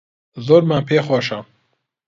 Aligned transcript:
زۆرمان 0.45 0.81
پێخۆشە 0.87 1.39